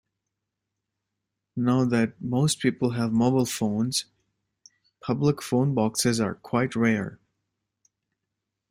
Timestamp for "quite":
6.33-6.75